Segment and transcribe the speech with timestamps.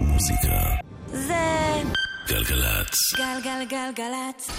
[0.00, 0.76] מוזיקה.
[1.06, 1.82] זה
[2.28, 2.94] גלגלצ.
[3.16, 4.50] גלגלגלגלצ.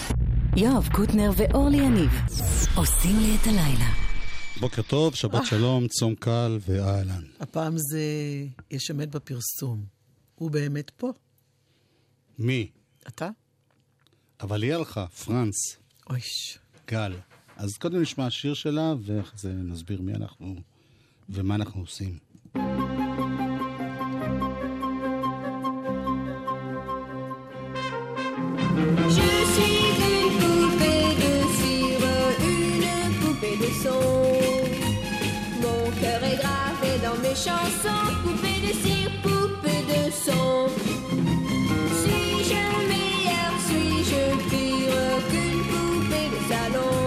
[0.57, 2.11] יואב קוטנר ואורלי יניב
[2.75, 3.89] עושים לי את הלילה.
[4.59, 7.23] בוקר טוב, שבת שלום, צום קל ואהלן.
[7.39, 8.01] הפעם זה
[8.71, 9.85] יש אמת בפרסום.
[10.35, 11.11] הוא באמת פה.
[12.39, 12.71] מי?
[13.07, 13.29] אתה?
[14.41, 15.77] אבל יהיה לך, פרנס,
[16.09, 16.57] אויש.
[16.87, 17.13] גל.
[17.57, 20.55] אז קודם נשמע שיר שלה, ואחרי זה נסביר מי אנחנו
[21.29, 22.17] ומה אנחנו עושים.
[22.55, 22.90] Je
[37.43, 40.67] chansons, poupée de cire, poupée de son.
[42.01, 46.97] Suis-je meilleure, suis-je pire qu'une poupée de salon?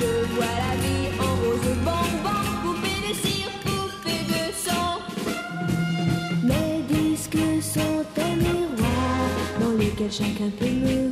[0.00, 4.88] Je vois la vie en rose bonbon, poupée de cire, poupée de son.
[6.44, 9.28] Mes disques sont un miroir
[9.60, 11.07] dans lequel chacun peut me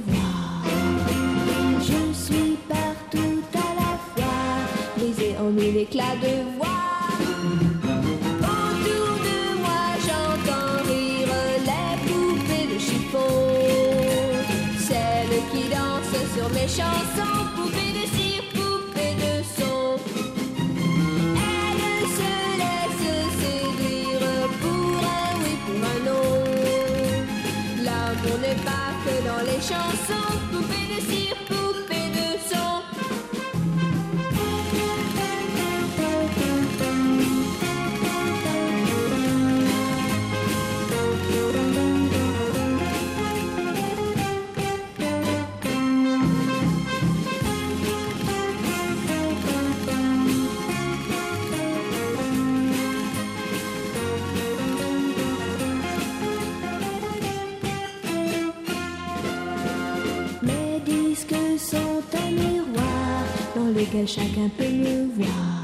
[64.06, 65.55] wish I could be you.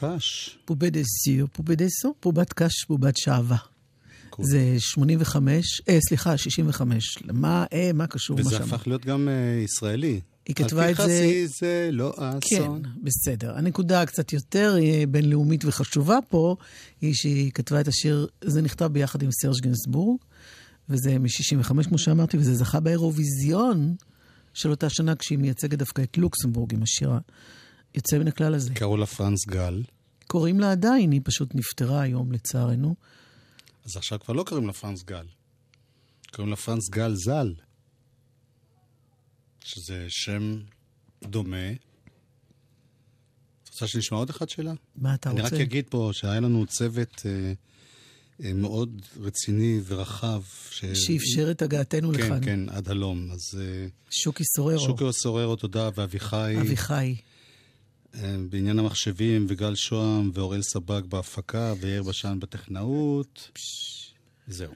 [0.00, 0.58] קש.
[0.66, 3.56] בובה דה סיר, בובה דה סו, בובת קש, בובת שעווה.
[4.42, 7.18] זה 85, אה, סליחה, 65.
[7.32, 8.68] מה, אה, מה קשור מה וזה שאמרת?
[8.72, 9.34] הפך להיות גם אה,
[9.64, 10.20] ישראלי.
[10.46, 11.10] היא כתבה את זה- על
[11.60, 12.22] זה לא כן,
[12.56, 12.82] האסון.
[13.02, 13.56] בסדר.
[13.56, 16.56] הנקודה הקצת יותר אה, בינלאומית וחשובה פה,
[17.00, 20.18] היא שהיא כתבה את השיר, זה נכתב ביחד עם סרג' גנסבורג,
[20.88, 23.94] וזה מ-65, כמו שאמרתי, וזה זכה באירוויזיון
[24.54, 27.10] של אותה שנה, כשהיא מייצגת דווקא את לוקסמבורג עם השיר
[27.94, 28.74] היוצא מן הכלל הזה.
[28.74, 29.82] קראו לה פרנס גל,
[30.26, 32.94] קוראים לה עדיין, היא פשוט נפטרה היום, לצערנו.
[33.84, 35.26] אז עכשיו כבר לא קוראים לה פרנס גל.
[36.32, 37.54] קוראים לה פרנס גל ז"ל,
[39.64, 40.60] שזה שם
[41.24, 41.70] דומה.
[43.62, 44.72] את רוצה שנשמע עוד אחד שלה?
[44.96, 45.56] מה אתה אני רוצה?
[45.56, 47.52] רק אגיד פה שהיה לנו צוות אה,
[48.44, 50.42] אה, מאוד רציני ורחב.
[50.70, 50.84] ש...
[50.84, 52.44] שאפשר את הגעתנו כן, לכאן.
[52.44, 53.30] כן, עד הלום.
[53.32, 57.16] אז אה, שוקי סוררו, שוקי סוררו, תודה, ואביחי, אביחי.
[58.14, 63.50] אה, בעניין המחשבים, וגל שוהם, ואוראל סבג בהפקה, ויאיר בשן בטכנאות.
[64.46, 64.72] זהו.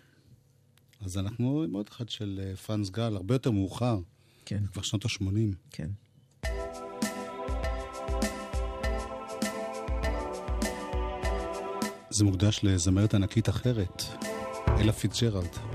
[1.01, 3.99] אז אנחנו עם עוד אחד של אה, פרנס גל, הרבה יותר מאוחר,
[4.45, 5.55] כן, כבר שנות ה-80.
[5.71, 5.91] כן.
[12.11, 14.03] זה מוקדש לזמרת ענקית אחרת,
[14.79, 15.74] אלה פיצג'רלד.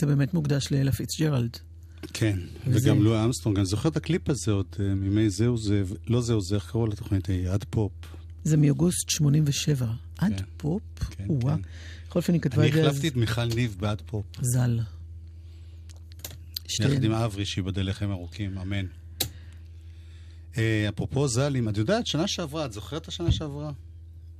[0.00, 1.56] זה באמת מוקדש לאלה פיצג'רלד.
[2.12, 3.56] כן, וזה- וגם לואי אמסטרונג.
[3.58, 6.86] אני זוכר את הקליפ הזה עוד אה, מימי זהו זה, לא זהו זה, איך קראו
[6.86, 7.48] לתוכנית ההיא?
[7.50, 7.92] עד פופ.
[8.44, 9.86] זה מאוגוסט 87.
[10.18, 10.44] עד כן.
[10.56, 10.82] פופ?
[11.10, 11.56] כן, וואה.
[11.56, 11.62] כן.
[12.08, 14.26] בכל אופן היא כתבה אני את זה אז החלפתי את מיכל ניב בעד פופ.
[14.42, 14.78] ז"ל.
[16.80, 17.12] יחד עם שתיהן.
[17.12, 18.86] אברי, שייבדל לחיים ארוכים, אמן.
[20.58, 23.72] אה, אפרופו ז"לים, את יודעת, שנה שעברה, את זוכרת את השנה שעברה?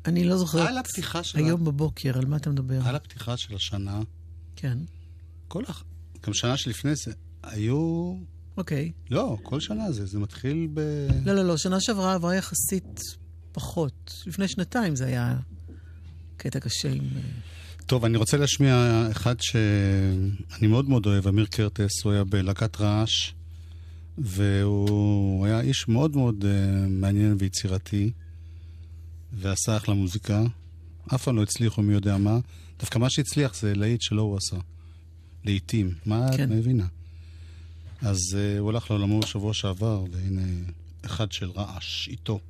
[0.06, 0.68] אני לא זוכרת.
[0.68, 1.46] על הפתיחה שלה.
[1.46, 2.80] היום בבוקר, על מה אתה מדבר?
[2.88, 4.00] על הפתיחה של השנה,
[4.56, 4.78] כן.
[5.50, 5.85] כל הח...
[6.26, 8.14] גם שנה שלפני זה, היו...
[8.57, 8.92] אוקיי.
[9.11, 10.80] לא, כל שנה זה, זה מתחיל ב...
[11.25, 13.00] לא, לא, לא, שנה שעברה עברה יחסית
[13.52, 14.23] פחות.
[14.26, 15.37] לפני שנתיים זה היה
[16.37, 17.04] קטע קשה עם...
[17.16, 17.21] אה,
[17.87, 23.33] טוב, אני רוצה להשמיע אחד שאני מאוד מאוד אוהב, אמיר קרטס, הוא היה בלהקת רעש,
[24.19, 26.47] והוא היה איש מאוד מאוד uh,
[26.88, 28.11] מעניין ויצירתי,
[29.33, 30.42] ועשה אחלה מוזיקה.
[31.14, 32.38] אף פעם לא הצליחו מי יודע מה.
[32.78, 34.57] דווקא מה שהצליח זה להיט שלא הוא עשה.
[35.44, 35.94] לעיתים.
[36.06, 36.44] מה כן.
[36.44, 36.87] את מבינה?
[38.02, 40.42] אז uh, הוא הלך לעולמו בשבוע שעבר, והנה
[41.04, 42.40] אחד של רעש איתו.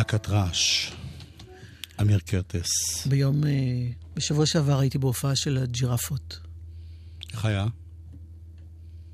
[0.00, 0.90] להקת רעש.
[2.00, 2.68] אמיר קרטס.
[3.06, 3.50] ביום, אה,
[4.16, 6.38] בשבוע שעבר הייתי בהופעה של הג'ירפות.
[7.32, 7.66] איך היה?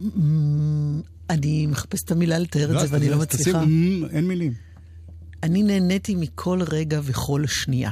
[0.00, 1.00] אמ,
[1.30, 3.60] אני מחפשת את המילה לתאר את זה ואני לא מצליחה.
[3.60, 4.52] תשים, "מ", אין מילים.
[5.42, 7.90] אני נהניתי מכל רגע וכל שנייה.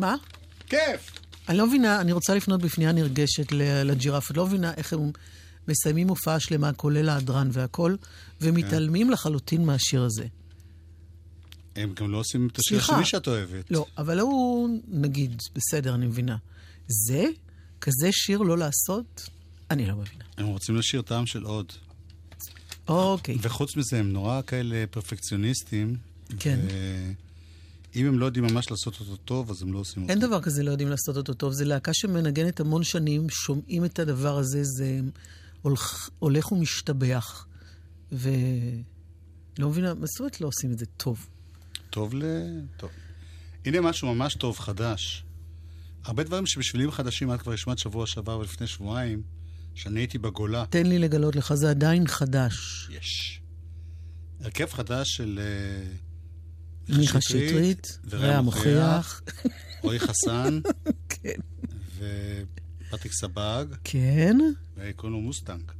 [0.00, 0.14] מה?
[0.66, 1.10] כיף.
[1.48, 4.36] אני לא מבינה, אני רוצה לפנות בפנייה נרגשת ל- לג'ירפות.
[4.36, 5.10] לא מבינה איך הם
[5.68, 7.96] מסיימים הופעה שלמה, כולל ההדרן והכל,
[8.40, 10.26] ומתעלמים לחלוטין מהשיר הזה.
[11.76, 12.78] הם גם לא עושים את השיר.
[12.78, 13.70] השני שאת אוהבת.
[13.70, 16.36] לא, אבל הוא, נגיד, בסדר, אני מבינה.
[16.88, 17.24] זה?
[17.80, 19.28] כזה שיר לא לעשות?
[19.70, 20.24] אני לא מבינה.
[20.38, 21.72] הם רוצים לשיר טעם של עוד.
[22.88, 23.36] אוקיי.
[23.42, 25.96] וחוץ מזה, הם נורא כאלה פרפקציוניסטים.
[26.38, 26.60] כן.
[27.96, 30.12] אם הם לא יודעים ממש לעשות אותו טוב, אז הם לא עושים אותו.
[30.12, 31.52] אין דבר כזה לא יודעים לעשות אותו טוב.
[31.52, 35.00] זו להקה שמנגנת המון שנים, שומעים את הדבר הזה, זה
[35.62, 37.46] הולך, הולך ומשתבח.
[38.12, 41.26] ולא מבינה, מה זאת אומרת לא עושים את זה טוב?
[41.90, 42.24] טוב ל...
[42.76, 42.90] טוב.
[43.64, 45.24] הנה משהו ממש טוב, חדש.
[46.04, 49.22] הרבה דברים שבשבילי הם חדשים, את כבר השמעת שבוע שעבר ולפני שבועיים,
[49.74, 50.64] שאני הייתי בגולה.
[50.70, 52.88] תן לי לגלות לך, זה עדיין חדש.
[52.90, 53.40] יש.
[54.40, 56.09] הרכב חדש של uh,
[56.98, 59.22] מיכה שטרית, רע מוכיח.
[59.82, 60.60] רועי חסן
[61.08, 61.40] כן.
[61.98, 64.36] ופטריק סבג, כן.
[64.76, 65.72] וקוראים לו מוסטנג.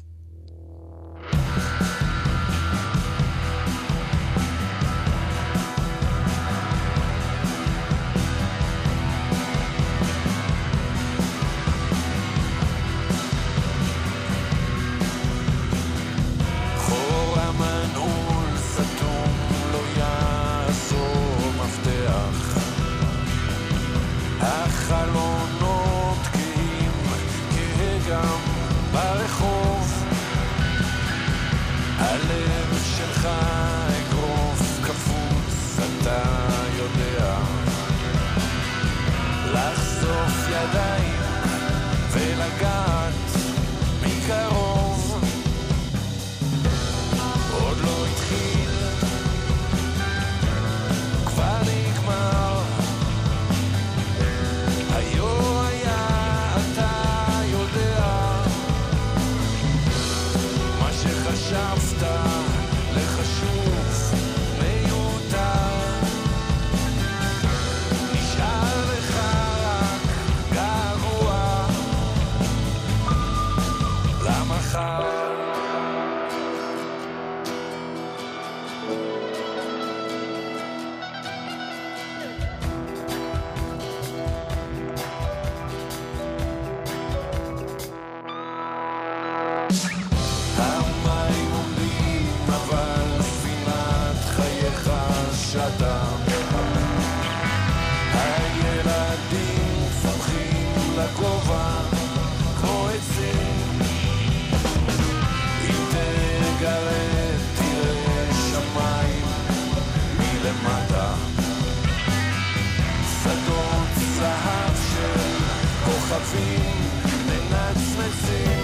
[116.30, 116.90] כוכבים
[117.26, 118.60] מנצנצים.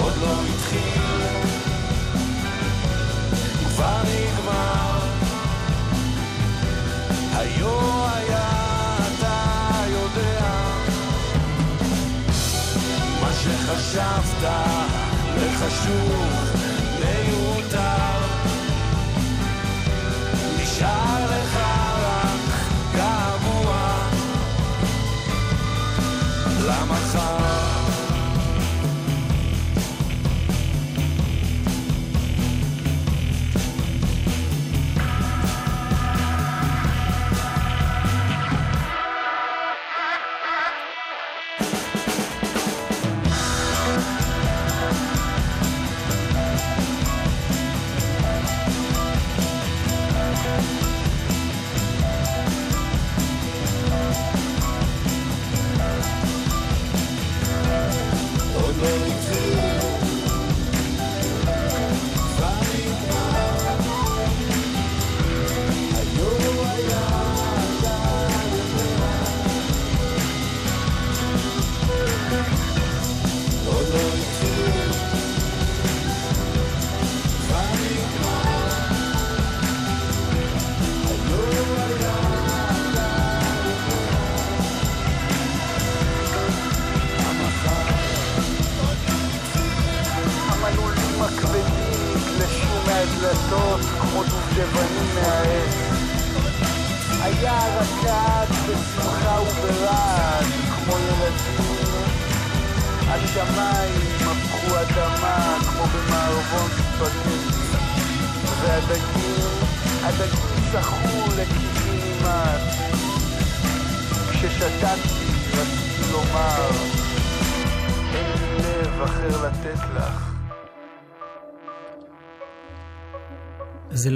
[0.00, 0.52] עוד לא.
[7.34, 8.48] היו היה,
[9.86, 10.50] יודע,
[13.20, 14.50] מה שחשבת
[15.36, 16.51] לחשוב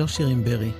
[0.06, 0.70] לא שיר עם ברי,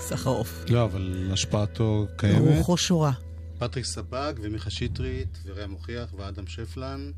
[0.00, 0.64] סחרוף.
[0.68, 2.56] לא, אבל השפעתו קיימת.
[2.56, 3.12] רוחו שורה.
[3.58, 7.10] פטריק סבג ומיכה שטרית ורע מוכיח ואדם שפלן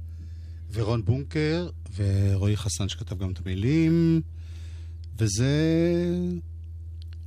[0.72, 4.20] ורון בונקר ורועי חסן שכתב גם את המילים
[5.18, 5.52] וזה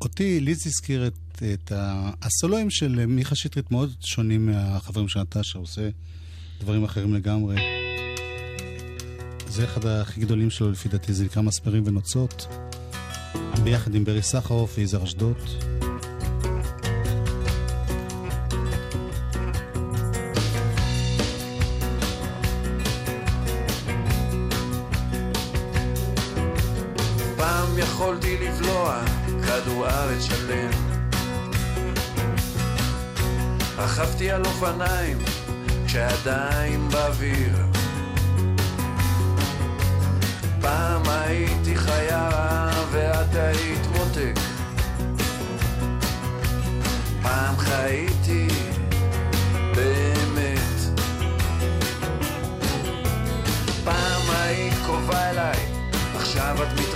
[0.02, 2.12] אותי, לי זה הזכיר את, את ה...
[2.21, 5.89] הסולואים של מיכה שטרית מאוד שונים מהחברים של נטשה, הוא עושה
[6.60, 7.56] דברים אחרים לגמרי.
[9.47, 12.47] זה אחד הכי גדולים שלו לפי דעתי, זה נקרא מסמרים ונוצות.
[13.63, 15.37] ביחד עם ברי סחרוף ויזהר אשדוד.
[33.77, 35.17] רכבתי על אופניים
[35.85, 37.83] כשהידיים באוויר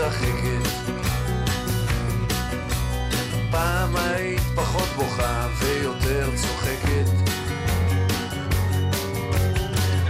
[0.07, 0.67] משחקת.
[3.51, 7.09] פעם היית פחות בוכה ויותר צוחקת.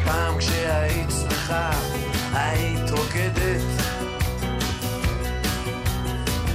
[0.06, 1.72] פעם כשהיית שמחה
[2.34, 3.62] היית רוקדת.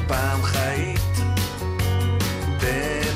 [0.07, 1.16] פעם חיית
[2.61, 3.12] בין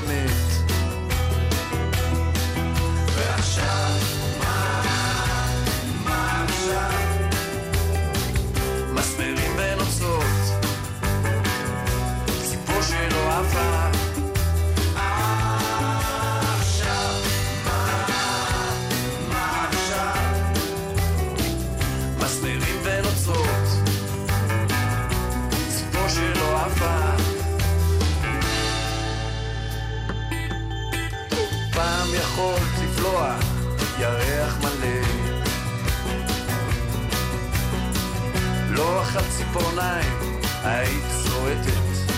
[39.57, 42.13] ציפורניים, היית צועדת.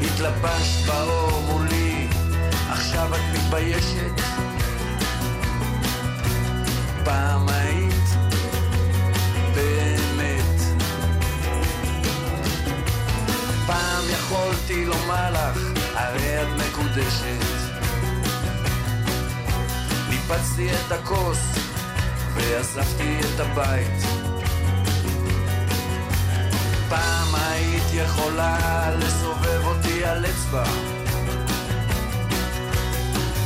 [0.00, 2.08] התלבשת באור מולי,
[2.70, 4.20] עכשיו את מתביישת?
[7.04, 8.08] פעם היית
[9.54, 10.60] באמת.
[13.66, 15.60] פעם יכולתי לומר לך,
[15.94, 17.44] הרי את מקודשת.
[20.08, 21.38] ניפצתי את הכוס
[22.34, 24.13] ואספתי את הבית.
[28.18, 30.64] יכולה לסובב אותי על אצבע.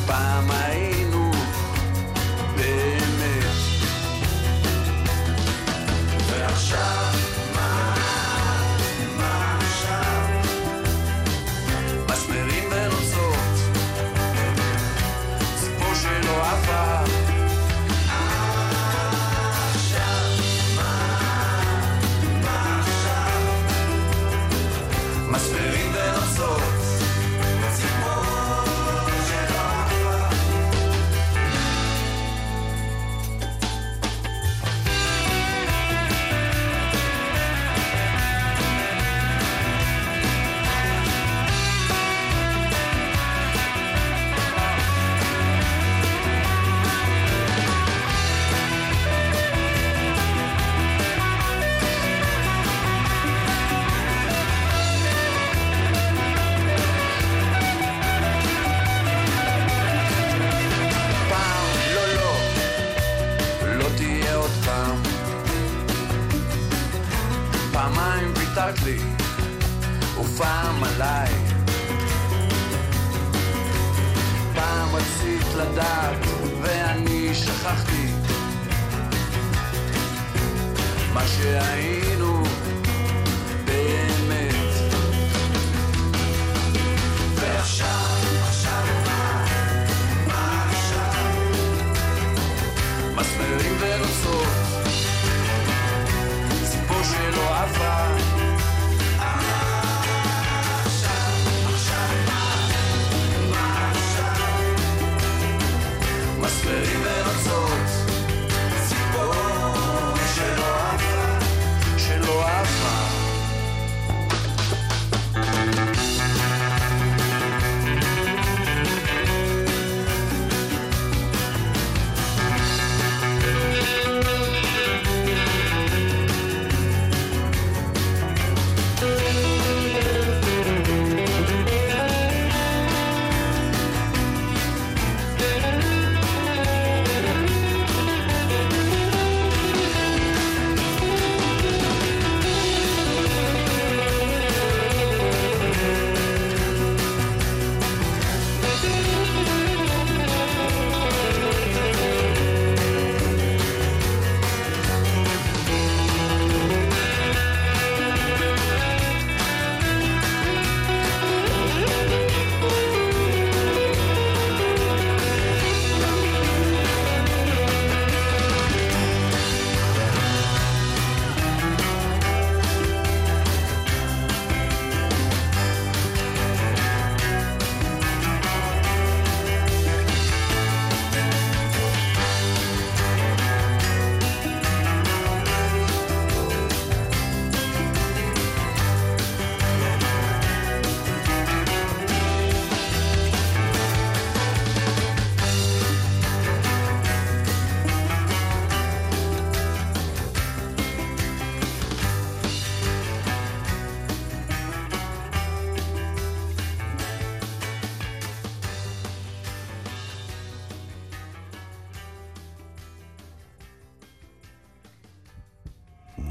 [0.06, 0.97] פעם היית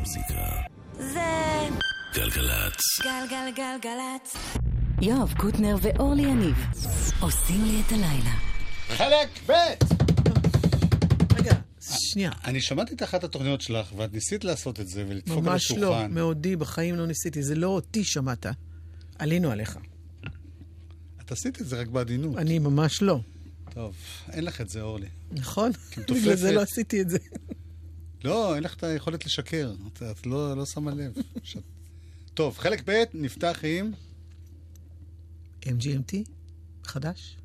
[0.08, 0.62] המוזיקה.
[0.94, 1.70] זה
[2.14, 2.82] גלגלצ.
[3.04, 4.36] גלגלגלגלצ.
[5.02, 6.56] יואב קוטנר ואורלי יניב
[7.20, 8.36] עושים לי את הלילה.
[8.88, 9.54] חלק ב'!
[11.40, 12.32] רגע, שנייה.
[12.46, 15.82] אני שמעתי את אחת התוכניות שלך, ואת ניסית לעשות את זה ולדפוק על ממש השולחן.
[15.84, 17.44] לא, מעודי, בחיים לא ניסיתי.
[17.44, 18.46] זה לא אותי שמעת.
[19.20, 19.78] עלינו עליך.
[21.22, 22.38] את עשית את זה רק בעדינות.
[22.38, 23.20] אני ממש לא.
[23.74, 23.96] טוב,
[24.32, 25.08] אין לך את זה, אורלי.
[25.32, 25.72] נכון?
[25.98, 27.18] בגלל זה לא עשיתי את זה.
[28.24, 29.74] לא, אין לך את היכולת לשקר.
[29.88, 31.14] את, את לא, לא שמה לב.
[31.44, 31.58] ש...
[32.34, 33.92] טוב, חלק ב' נפתח עם...
[35.64, 36.16] MGMT?
[36.84, 37.38] חדש?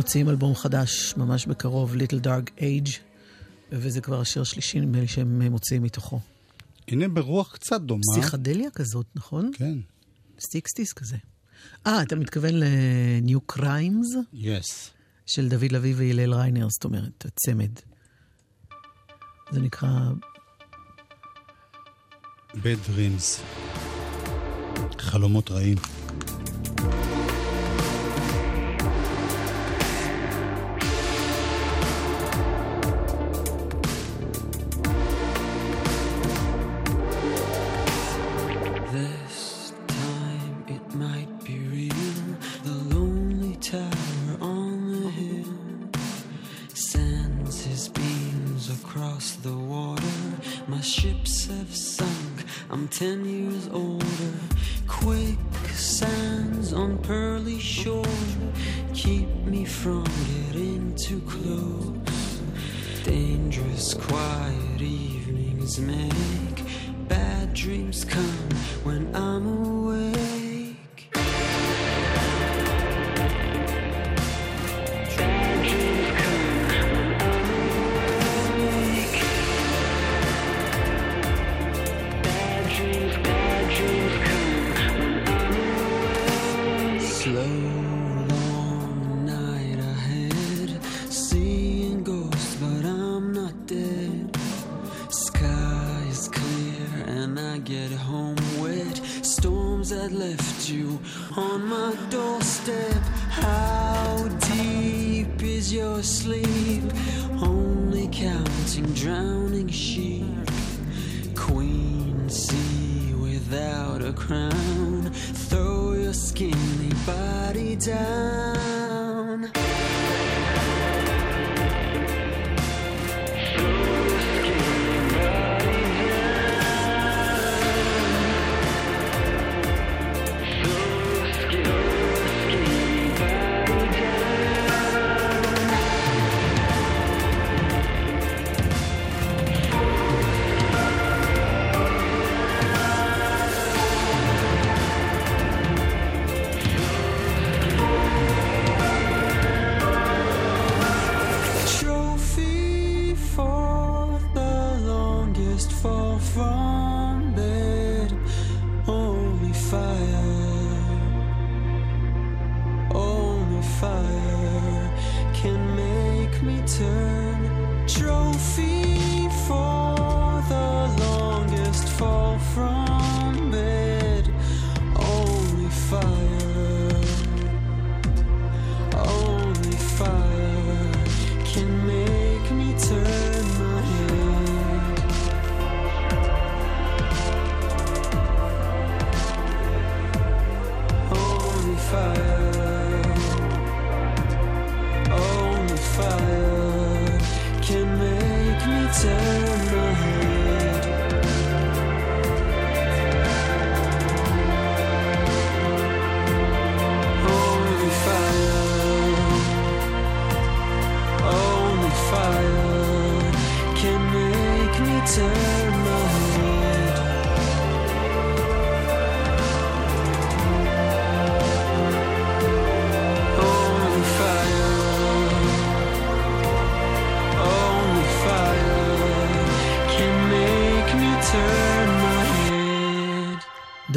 [0.00, 2.90] מוציאים אלבום חדש ממש בקרוב, Little Dark Age,
[3.72, 6.20] וזה כבר השיר השלישי, נדמה לי שהם מוציאים מתוכו.
[6.88, 8.02] הנה ברוח קצת דומה.
[8.12, 9.50] פסיכדליה כזאת, נכון?
[9.54, 9.74] כן.
[10.40, 11.16] Sixties כזה.
[11.86, 14.06] אה, אתה מתכוון ל New Crimes?
[14.34, 14.90] Yes.
[15.26, 17.70] של דוד לביא והלל ריינר, זאת אומרת, הצמד.
[19.50, 19.88] זה נקרא...
[22.52, 23.40] Bad Dreams.
[24.98, 25.78] חלומות רעים.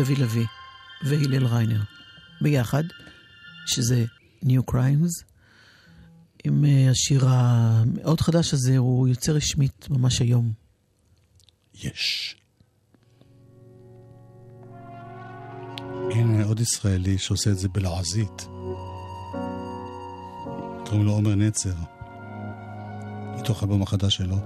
[0.03, 0.45] דוד לוי
[1.03, 1.81] והלל ריינר
[2.41, 2.83] ביחד,
[3.65, 4.05] שזה
[4.43, 5.23] New Crimes.
[6.43, 10.51] עם אה, השיר המאוד חדש הזה, הוא יוצא רשמית ממש היום.
[11.73, 12.35] יש.
[16.11, 18.47] הנה עוד ישראלי שעושה את זה בלעזית.
[20.85, 21.75] קוראים לו עומר נצר,
[23.39, 24.37] מתוך הבמה החדש שלו.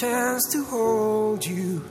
[0.00, 1.84] chance to hold you.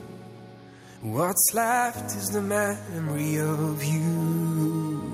[1.03, 5.13] What's left is the memory of you.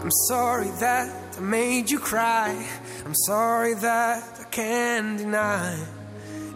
[0.00, 2.50] I'm sorry that I made you cry.
[3.04, 5.76] I'm sorry that I can't deny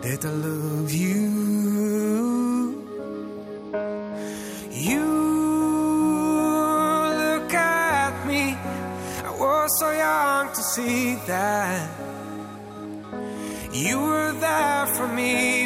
[0.03, 1.27] that I love you.
[4.71, 5.07] You
[7.19, 8.55] look at me.
[9.29, 12.12] I was so young to see that.
[13.83, 15.62] You were there for me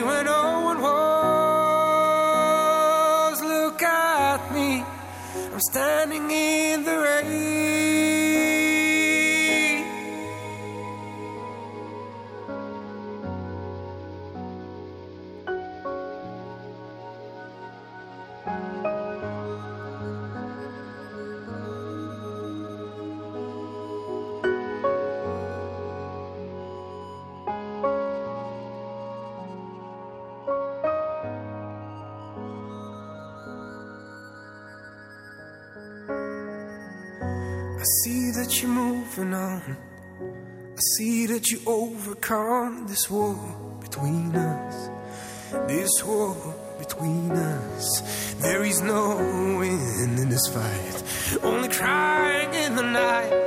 [38.03, 39.77] see that you're moving on.
[40.21, 43.37] I see that you overcome this war
[43.81, 44.91] between us.
[45.69, 46.37] This war
[46.79, 48.35] between us.
[48.41, 49.17] There is no
[49.59, 51.43] win in this fight.
[51.43, 53.46] Only crying in the night.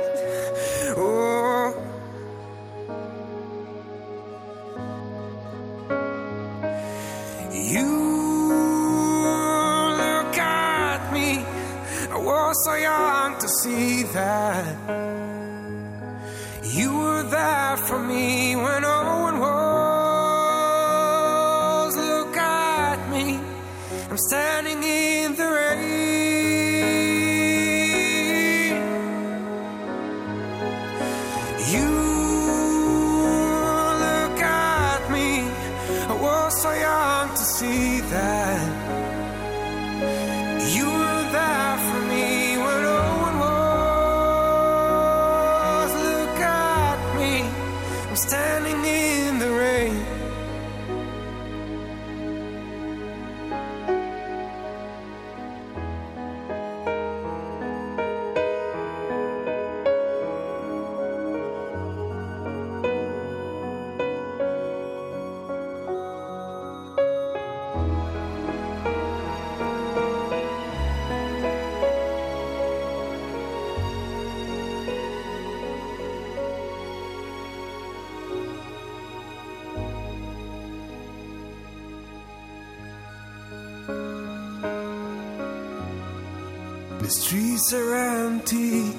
[87.72, 88.96] Are empty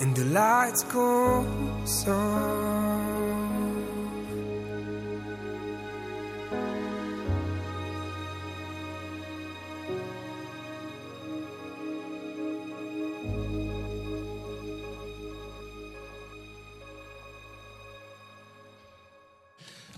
[0.00, 1.44] and the lights go
[2.08, 3.10] on.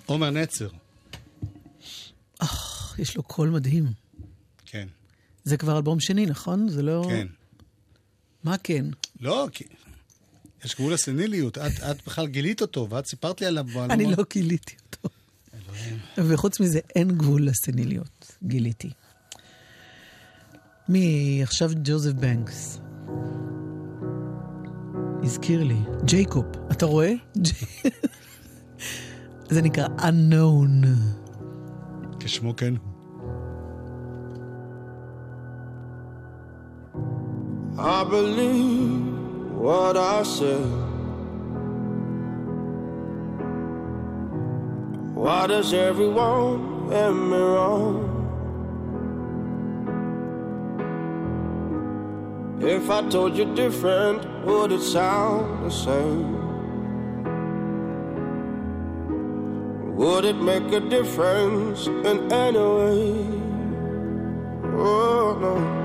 [0.07, 0.69] עומר נצר.
[2.99, 4.02] יש לו קול מדהים.
[5.45, 6.69] זה כבר אלבום שני, נכון?
[6.69, 7.05] זה לא...
[7.09, 7.27] כן.
[8.45, 8.87] מה כן?
[9.21, 9.65] לא, כי...
[10.65, 11.59] יש גבול לסניליות.
[11.59, 13.65] את, את בכלל גילית אותו, ואת סיפרת לי עליו.
[13.65, 13.91] באלבום.
[13.91, 15.09] אני לא גיליתי אותו.
[16.17, 18.37] וחוץ מזה, אין גבול לסניליות.
[18.43, 18.91] גיליתי.
[20.89, 22.81] מי עכשיו ג'וזף בנקס.
[25.23, 25.79] הזכיר לי.
[26.05, 27.13] ג'ייקוב, אתה רואה?
[29.51, 30.87] זה נקרא unknown.
[32.21, 32.92] כשמו כן הוא.
[38.13, 40.67] Believe what I said.
[45.15, 47.95] Why does everyone get me wrong?
[52.61, 56.33] If I told you different, would it sound the same?
[59.97, 63.09] Would it make a difference in any way?
[64.77, 65.82] Oh no.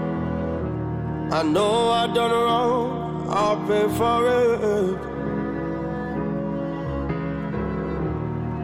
[1.29, 4.61] I know I done wrong, I'll pay for it.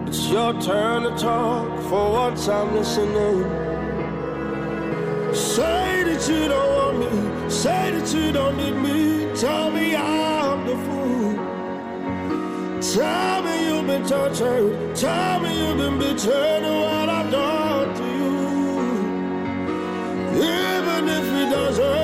[0.07, 3.43] It's your turn to talk, for once I'm listening.
[5.35, 9.35] Say that you don't want me, say that you don't need me.
[9.35, 11.33] Tell me I'm the fool.
[12.93, 18.37] Tell me you've been tortured, tell me you've been betrayed, what I've done to you.
[20.37, 22.02] Even if it doesn't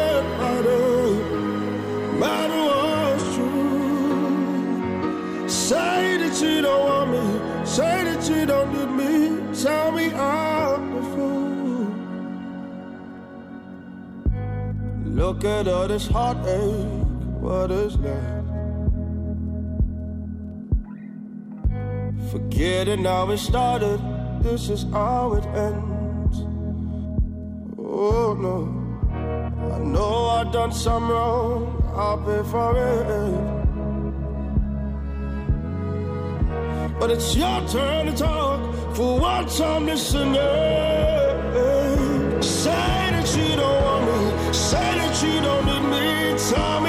[15.20, 17.05] Look at all this heartache,
[17.41, 18.47] what is left?
[22.32, 23.99] Forgetting how it started,
[24.41, 26.38] this is how it ends.
[27.78, 28.70] Oh no,
[29.76, 33.59] I know I done some wrong, I'll pay for it.
[36.97, 38.95] But it's your turn to talk.
[38.95, 40.36] For once I'm listening.
[42.41, 42.89] Say
[46.50, 46.89] saw me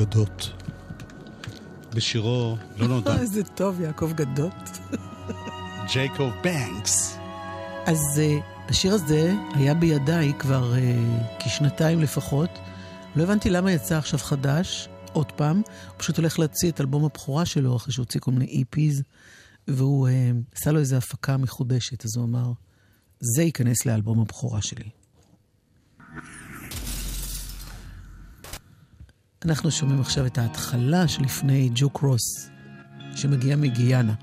[0.00, 0.52] גדות.
[1.94, 4.54] בשירו לא נודע, איזה טוב, יעקב גדות.
[5.92, 7.18] ג'ייקוב בנקס.
[7.86, 8.38] אז אה,
[8.68, 10.78] השיר הזה היה בידיי כבר אה,
[11.38, 12.50] כשנתיים לפחות.
[13.16, 15.56] לא הבנתי למה יצא עכשיו חדש, עוד פעם.
[15.56, 19.02] הוא פשוט הולך להוציא את אלבום הבכורה שלו אחרי שהוא הוציא כל מיני EPs,
[19.68, 22.52] והוא אה, עשה לו איזו הפקה מחודשת, אז הוא אמר,
[23.20, 24.90] זה ייכנס לאלבום הבכורה שלי.
[29.44, 32.50] אנחנו שומעים עכשיו את ההתחלה שלפני ג'ו קרוס,
[33.16, 34.14] שמגיע מגיאנה.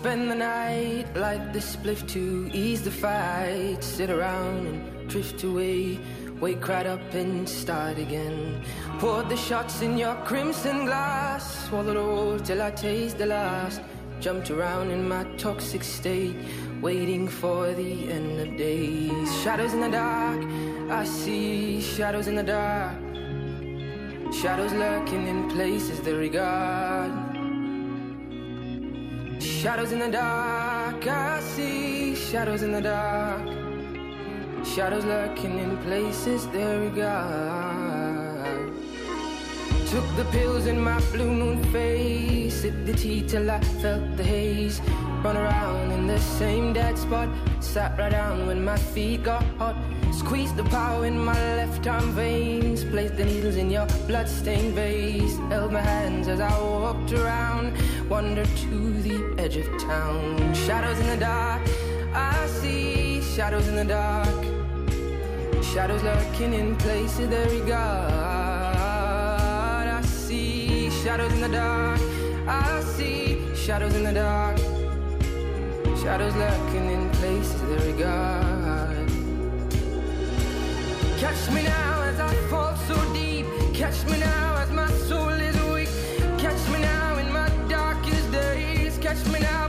[0.00, 2.22] Spend the night like the spliff to
[2.62, 3.80] ease the fight.
[3.96, 4.78] Sit around and
[5.10, 5.82] drift away,
[6.40, 8.62] wake right up and start again.
[8.98, 13.82] Poured the shots in your crimson glass, swallowed all till I taste the last.
[14.20, 16.36] Jumped around in my toxic state,
[16.80, 19.42] waiting for the end of days.
[19.42, 20.42] Shadows in the dark,
[20.90, 22.96] I see shadows in the dark.
[24.32, 27.12] Shadows lurking in places they regard.
[29.42, 33.69] Shadows in the dark, I see shadows in the dark.
[34.64, 38.72] Shadows lurking in places they regard.
[39.90, 44.22] Took the pills in my blue moon face, sipped the tea till I felt the
[44.22, 44.80] haze.
[45.24, 49.76] Run around in the same dead spot, sat right down when my feet got hot.
[50.12, 55.36] Squeezed the power in my left arm veins, placed the needles in your bloodstained vase.
[55.48, 57.72] Held my hands as I walked around,
[58.08, 60.54] wandered to the edge of town.
[60.54, 61.62] Shadows in the dark,
[62.14, 62.99] I see
[63.40, 64.44] shadows in the dark.
[65.64, 68.12] Shadows lurking in places they regard.
[69.98, 72.00] I see shadows in the dark.
[72.46, 74.58] I see shadows in the dark.
[76.02, 79.08] Shadows lurking in places they regard.
[81.18, 83.46] Catch me now as I fall so deep.
[83.72, 85.88] Catch me now as my soul is weak.
[86.38, 88.98] Catch me now in my darkest days.
[88.98, 89.59] Catch me now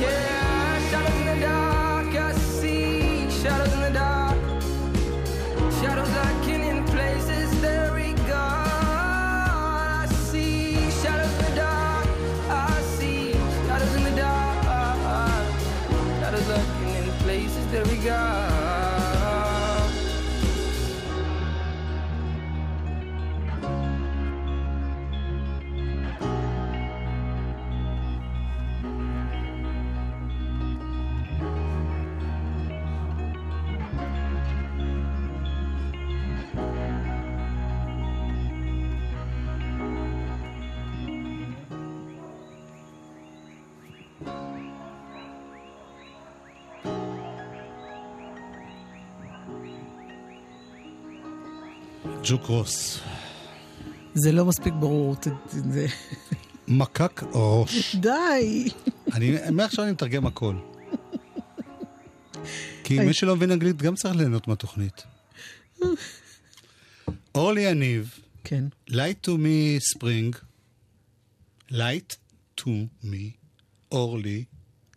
[0.00, 0.90] yeah.
[0.90, 4.38] Shadows in the dark, I see shadows in the dark.
[5.80, 7.46] Shadows lurking in places.
[8.28, 12.08] I see shadows in the dark.
[12.50, 13.32] I see
[13.66, 14.64] shadows in the dark.
[16.20, 18.55] Shadows lurking in places.
[52.28, 52.98] ג'וק רוס.
[54.14, 55.16] זה לא מספיק ברור.
[56.68, 57.96] מקק ראש.
[58.06, 58.68] די.
[59.12, 60.56] אני, מעכשיו אני מתרגם הכל.
[62.84, 65.02] כי מי שלא מבין אנגלית גם צריך ליהנות מהתוכנית.
[67.34, 68.64] אורלי יניב, כן.
[68.90, 70.36] Light to me spring,
[71.70, 72.16] Light
[72.60, 72.68] to
[73.04, 73.30] me,
[73.92, 74.44] אורלי,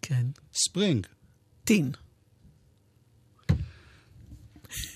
[0.02, 0.26] כן.
[0.54, 1.08] ספרינג.
[1.64, 1.92] טין.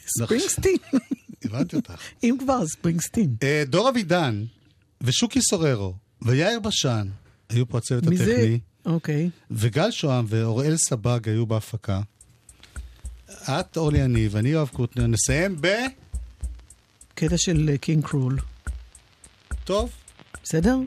[0.08, 0.78] ספרינגסטין.
[1.46, 1.94] הבנתי אותך.
[2.24, 3.36] אם כבר, ספרינגסטין.
[3.44, 4.44] אה, דור אבידן
[5.02, 7.08] ושוקי סוררו ויאיר בשן
[7.50, 8.24] היו פה הצוות מי זה?
[8.34, 9.30] הטכני, אוקיי.
[9.52, 12.02] וגל שוהם ואוראל סבג היו בהפקה.
[13.32, 15.68] את, אורלי יניב, אני יואב קוטנר, נסיים ב...
[17.16, 18.38] קטע של אה, קינג קרול.
[19.64, 19.90] טוב.
[20.44, 20.78] בסדר?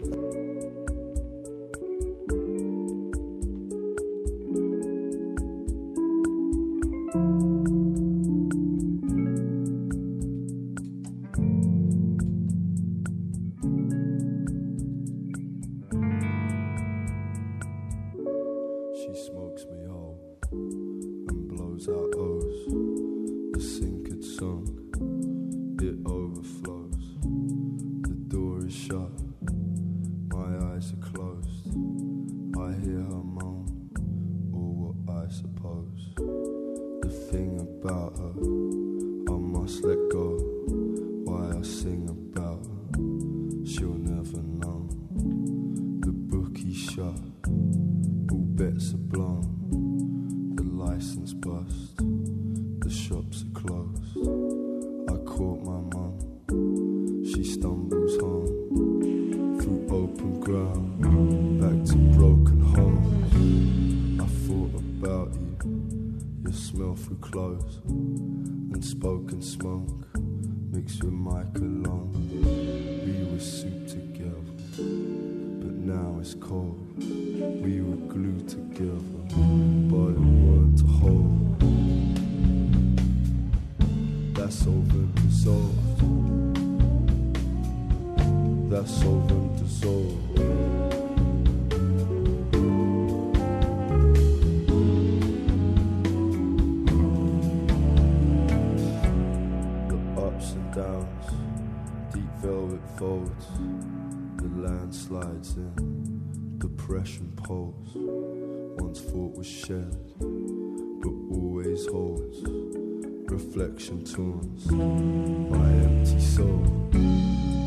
[113.88, 116.90] Reflection tunes my empty soul.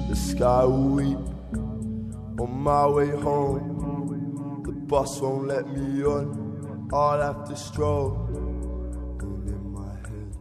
[0.10, 1.18] The sky will weep
[2.42, 4.64] on my way home.
[4.66, 6.90] The bus won't let me on.
[6.92, 8.28] I'll have to stroll.
[9.22, 10.36] And in my head,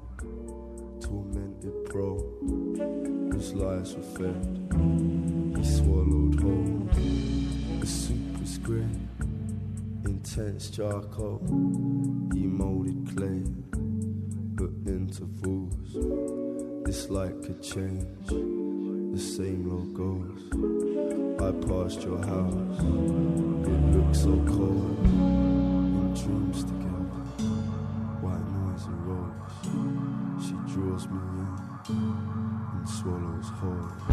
[1.01, 2.19] tormented bro,
[3.31, 4.59] whose lies were fed.
[5.57, 6.89] He swallowed whole.
[7.79, 8.89] The soup was grey,
[10.05, 11.41] intense charcoal.
[12.35, 13.45] He molded clay,
[14.89, 15.93] intervals.
[16.85, 18.27] This light could change.
[18.27, 20.41] The same logos.
[21.41, 22.79] I passed your house.
[23.73, 24.99] It looks so cold.
[25.05, 27.23] In dreams together,
[28.23, 29.55] white noisy roads.
[30.45, 31.99] She draws me in
[32.75, 34.08] and swallows whole.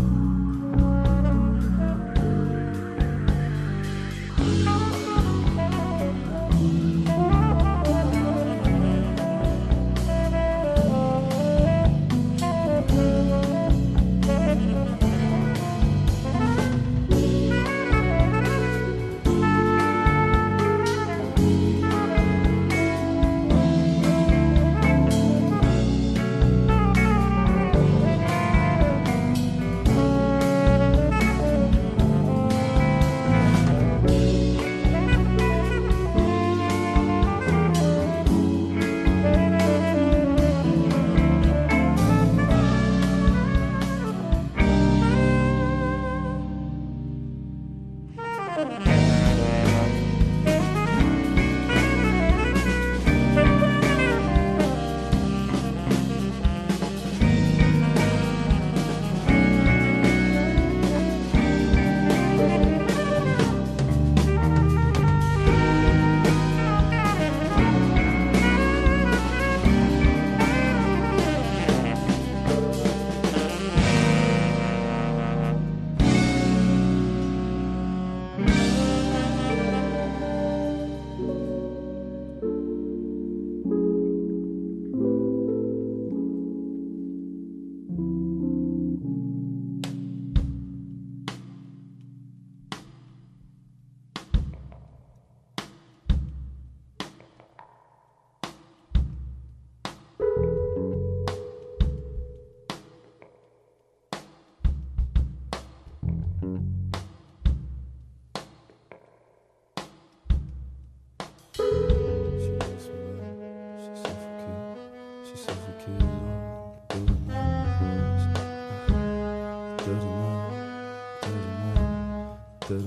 [122.70, 122.78] da,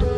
[0.00, 0.11] da.